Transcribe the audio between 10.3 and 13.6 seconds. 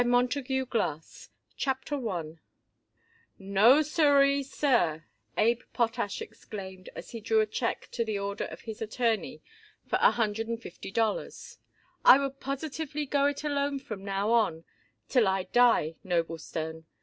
and fifty dollars, "I would positively go it